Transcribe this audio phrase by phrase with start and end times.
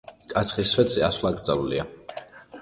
[0.31, 1.87] კაცხის სვეტზე ასვლა აკრძალულია.